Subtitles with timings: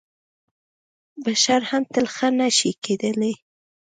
[1.23, 3.33] بشر هم تل ښه نه شي کېدلی.